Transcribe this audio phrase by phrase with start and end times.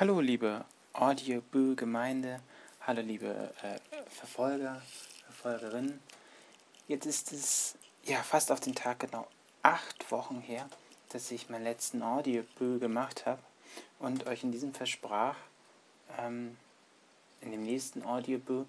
[0.00, 2.38] Hallo liebe Audioboo-Gemeinde,
[2.82, 4.80] hallo liebe äh, Verfolger,
[5.24, 5.98] Verfolgerinnen.
[6.86, 7.74] Jetzt ist es
[8.04, 9.26] ja fast auf den Tag genau
[9.62, 10.68] acht Wochen her,
[11.08, 13.42] dass ich meinen letzten Audioboo gemacht habe
[13.98, 15.34] und euch in diesem versprach,
[16.16, 16.56] ähm,
[17.40, 18.66] in dem nächsten Audioboo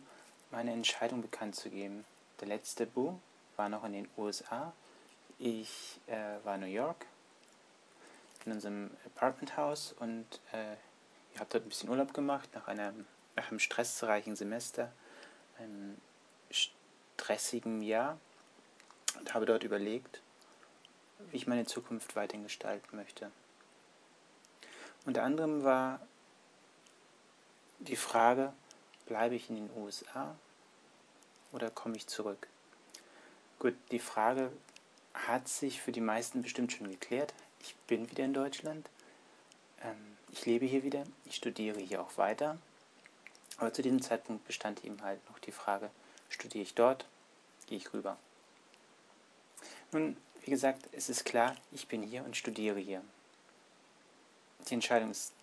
[0.50, 2.06] meine Entscheidung bekannt zu geben.
[2.42, 3.20] Der letzte Boo
[3.56, 4.74] war noch in den USA.
[5.38, 7.06] Ich äh, war in New York
[8.46, 10.76] in unserem Apartmenthaus und äh,
[11.40, 13.08] ich habe dort ein bisschen Urlaub gemacht nach einem,
[13.38, 14.92] nach einem stressreichen Semester,
[15.58, 15.96] einem
[16.52, 18.20] stressigen Jahr
[19.18, 20.22] und habe dort überlegt,
[21.32, 23.32] wie ich meine Zukunft weiterhin gestalten möchte.
[25.06, 26.02] Unter anderem war
[27.80, 28.52] die Frage,
[29.06, 30.36] bleibe ich in den USA
[31.54, 32.50] oder komme ich zurück?
[33.60, 34.52] Gut, die Frage
[35.14, 37.34] hat sich für die meisten bestimmt schon geklärt.
[37.62, 38.90] Ich bin wieder in Deutschland.
[39.82, 42.58] Ähm, ich lebe hier wieder, ich studiere hier auch weiter.
[43.58, 45.90] Aber zu diesem Zeitpunkt bestand eben halt noch die Frage,
[46.30, 47.06] studiere ich dort,
[47.68, 48.18] gehe ich rüber.
[49.92, 53.02] Nun, wie gesagt, es ist klar, ich bin hier und studiere hier.
[54.68, 55.34] Die Entscheidung ist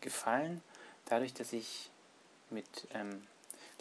[0.00, 0.62] gefallen,
[1.06, 1.90] dadurch, dass ich
[2.50, 3.26] mit ähm,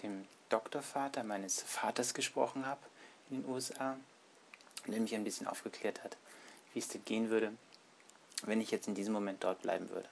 [0.02, 2.82] dem Doktorvater meines Vaters gesprochen habe
[3.30, 3.98] in den USA
[4.86, 6.18] und er mich ein bisschen aufgeklärt hat,
[6.74, 7.54] wie es denn gehen würde,
[8.44, 10.10] wenn ich jetzt in diesem Moment dort bleiben würde.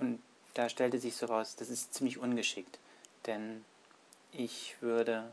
[0.00, 0.22] Und
[0.54, 2.78] da stellte sich so raus, das ist ziemlich ungeschickt,
[3.26, 3.64] denn
[4.32, 5.32] ich würde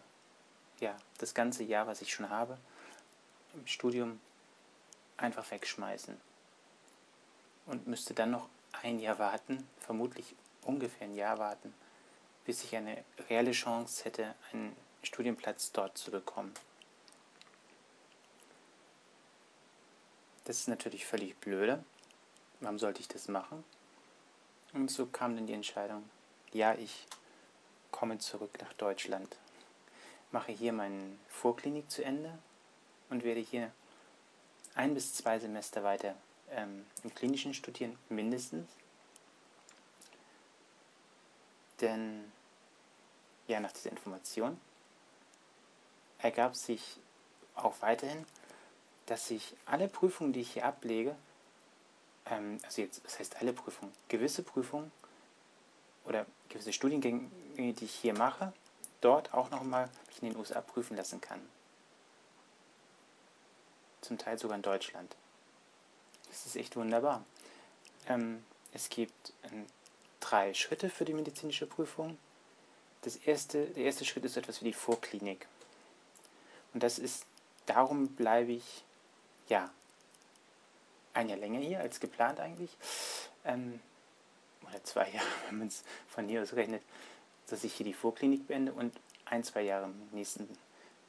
[0.80, 2.58] ja das ganze Jahr, was ich schon habe,
[3.54, 4.20] im Studium
[5.18, 6.20] einfach wegschmeißen
[7.66, 8.50] und müsste dann noch
[8.82, 11.74] ein Jahr warten, vermutlich ungefähr ein Jahr warten,
[12.46, 16.54] bis ich eine reelle Chance hätte, einen Studienplatz dort zu bekommen.
[20.46, 21.84] Das ist natürlich völlig blöde.
[22.60, 23.64] Warum sollte ich das machen?
[24.74, 26.10] Und so kam dann die Entscheidung,
[26.54, 27.06] ja, ich
[27.92, 29.38] komme zurück nach Deutschland,
[30.32, 32.38] mache hier meine Vorklinik zu Ende
[33.10, 33.72] und werde hier
[34.76, 36.16] ein bis zwei Semester weiter
[36.52, 38.70] ähm, im Klinischen studieren, mindestens.
[41.82, 42.32] Denn
[43.48, 44.60] ja, nach dieser Information
[46.20, 46.98] ergab sich
[47.56, 48.26] auch weiterhin,
[49.08, 51.16] dass ich alle Prüfungen, die ich hier ablege,
[52.32, 54.92] ähm, also jetzt, das heißt alle Prüfungen, gewisse Prüfungen
[56.06, 58.54] oder gewisse Studiengänge, die ich hier mache,
[59.02, 59.90] dort auch nochmal
[60.22, 61.42] in den USA prüfen lassen kann.
[64.02, 65.16] Zum Teil sogar in Deutschland.
[66.30, 67.24] Das ist echt wunderbar.
[68.08, 68.44] Ähm,
[68.74, 69.68] es gibt ähm,
[70.20, 72.18] drei Schritte für die medizinische Prüfung.
[73.02, 75.48] Das erste, der erste Schritt ist etwas wie die Vorklinik.
[76.74, 77.26] Und das ist,
[77.66, 78.84] darum bleibe ich,
[79.50, 79.72] ja,
[81.14, 82.72] ein Jahr länger hier als geplant eigentlich.
[83.46, 83.80] Ähm,
[84.68, 86.82] oder zwei Jahre, wenn man es von hier aus rechnet,
[87.48, 88.94] dass ich hier die Vorklinik beende und
[89.26, 90.48] ein, zwei Jahre im nächsten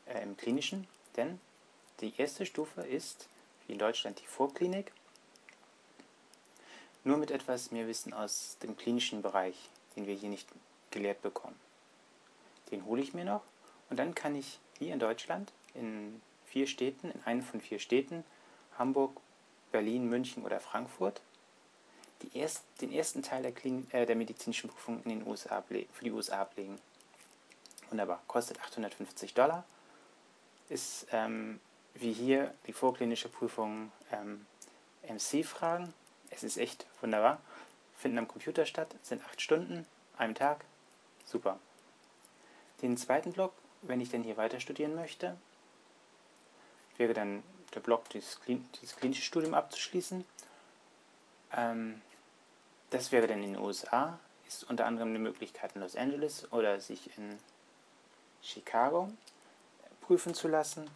[0.07, 0.87] äh, im klinischen.
[1.17, 1.41] Denn
[2.01, 3.29] die erste Stufe ist,
[3.67, 4.93] wie in Deutschland, die Vorklinik.
[7.05, 9.57] Nur mit etwas mehr Wissen aus dem klinischen Bereich,
[9.97, 10.49] den wir hier nicht
[10.91, 11.59] gelehrt bekommen.
[12.71, 13.43] Den hole ich mir noch
[13.91, 18.25] und dann kann ich hier in Deutschland in vier Städten, in einem von vier Städten,
[18.79, 19.21] Hamburg,
[19.73, 21.21] Berlin, München oder Frankfurt
[22.35, 26.11] erst, den ersten Teil der, Klin äh, der medizinischen Prüfung in den USA für die
[26.11, 26.79] USA ablegen.
[27.91, 29.65] Wunderbar, kostet 850 Dollar.
[30.69, 31.61] Ist ähm,
[31.95, 34.47] wie hier die vorklinische Prüfung ähm,
[35.09, 35.93] MC-Fragen.
[36.31, 37.41] Es ist echt wunderbar.
[37.97, 40.65] Finden am Computer statt, sind acht Stunden, einem Tag.
[41.27, 41.59] Super.
[42.81, 43.53] Den zweiten Block,
[43.83, 45.37] wenn ich denn hier weiter studieren möchte,
[46.97, 47.43] wäre dann
[47.75, 50.25] der Block, dieses, dieses klinische Studium abzuschließen.
[51.55, 52.01] Ähm,
[52.91, 56.81] das wäre dann in den USA, ist unter anderem eine Möglichkeit in Los Angeles oder
[56.81, 57.39] sich in
[58.43, 59.11] Chicago
[60.03, 60.91] prüfen zu lassen.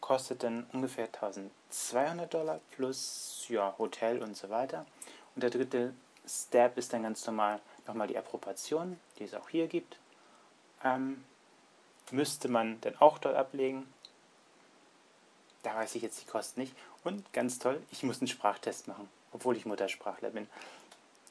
[0.00, 4.86] Kostet dann ungefähr 1200 Dollar plus ja, Hotel und so weiter.
[5.34, 5.94] Und der dritte
[6.26, 9.98] Step ist dann ganz normal nochmal die Approbation, die es auch hier gibt.
[10.84, 11.24] Ähm,
[12.10, 13.86] müsste man dann auch dort ablegen.
[15.68, 16.74] Da weiß ich jetzt die Kosten nicht.
[17.04, 20.48] Und ganz toll, ich muss einen Sprachtest machen, obwohl ich Muttersprachler bin.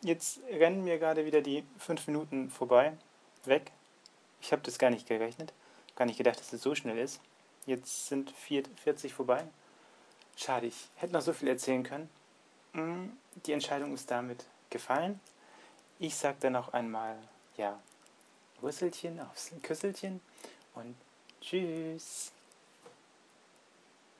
[0.03, 2.93] Jetzt rennen mir gerade wieder die fünf Minuten vorbei,
[3.45, 3.71] weg.
[4.39, 5.53] Ich habe das gar nicht gerechnet,
[5.95, 7.19] gar nicht gedacht, dass es so schnell ist.
[7.65, 9.43] Jetzt sind 40 vorbei.
[10.35, 12.07] Schade, ich hätte noch so viel erzählen können.
[12.73, 13.09] Mm,
[13.43, 15.19] die Entscheidung ist damit gefallen.
[15.97, 17.17] Ich sage dann noch einmal,
[17.57, 17.79] ja,
[18.61, 20.21] Rüsselchen aufs Küsselchen
[20.75, 20.95] und
[21.41, 22.33] tschüss.